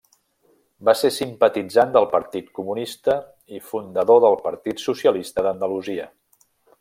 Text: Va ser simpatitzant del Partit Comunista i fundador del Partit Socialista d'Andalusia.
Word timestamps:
Va 0.87 0.95
ser 1.01 1.11
simpatitzant 1.17 1.91
del 1.97 2.07
Partit 2.15 2.49
Comunista 2.61 3.19
i 3.59 3.63
fundador 3.69 4.23
del 4.27 4.39
Partit 4.49 4.85
Socialista 4.89 5.49
d'Andalusia. 5.49 6.09